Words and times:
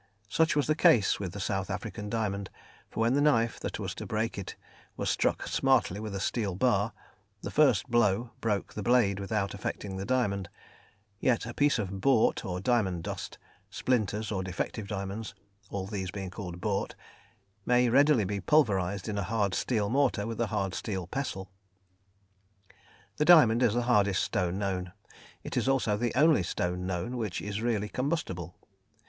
Such 0.29 0.55
was 0.55 0.65
the 0.65 0.73
case 0.73 1.19
with 1.19 1.33
the 1.33 1.39
South 1.39 1.69
African 1.69 2.09
diamond, 2.09 2.49
for 2.89 3.01
when 3.01 3.13
the 3.13 3.21
knife 3.21 3.59
that 3.59 3.77
was 3.77 3.93
to 3.93 4.07
break 4.07 4.35
it 4.35 4.55
was 4.97 5.11
struck 5.11 5.45
smartly 5.47 5.99
with 5.99 6.15
a 6.15 6.19
steel 6.19 6.55
bar, 6.55 6.91
the 7.43 7.51
first 7.51 7.87
blow 7.87 8.31
broke 8.41 8.73
the 8.73 8.81
blade 8.81 9.19
without 9.19 9.53
affecting 9.53 9.97
the 9.97 10.03
diamond, 10.05 10.49
yet 11.19 11.45
a 11.45 11.53
piece 11.53 11.77
of 11.77 12.01
bort, 12.01 12.43
or 12.43 12.59
diamond 12.59 13.03
dust, 13.03 13.37
splinters, 13.69 14.31
or 14.31 14.41
defective 14.41 14.87
diamonds 14.87 15.35
(all 15.69 15.85
these 15.85 16.09
being 16.09 16.31
called 16.31 16.59
bort), 16.59 16.95
may 17.63 17.87
readily 17.87 18.23
be 18.25 18.41
pulverised 18.41 19.07
in 19.07 19.19
a 19.19 19.23
hard 19.29 19.53
steel 19.53 19.87
mortar 19.87 20.25
with 20.25 20.41
a 20.41 20.47
hard 20.47 20.73
steel 20.73 21.05
pestle. 21.05 21.51
The 23.17 23.25
diamond 23.25 23.61
is 23.61 23.75
the 23.75 23.83
hardest 23.83 24.23
stone 24.23 24.57
known; 24.57 24.93
it 25.43 25.55
is 25.55 25.67
also 25.69 25.95
the 25.95 26.15
only 26.15 26.41
stone 26.41 26.87
known 26.87 27.17
which 27.17 27.39
is 27.39 27.61
really 27.61 27.87
combustible. 27.87 28.55